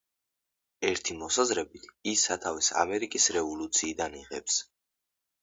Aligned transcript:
ერთი 0.87 1.17
მოსაზრებით 1.19 1.85
ის 2.13 2.23
სათავეს 2.31 2.71
ამერიკის 2.85 3.29
რევოლუციიდან 3.37 4.19
იღებს. 4.25 4.59